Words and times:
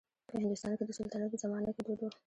په 0.29 0.33
هندوستان 0.41 0.71
کې 0.77 0.83
د 0.85 0.91
سلطنت 0.99 1.29
په 1.31 1.37
زمانه 1.43 1.69
کې 1.75 1.81
دود 1.87 1.99
و. 2.01 2.11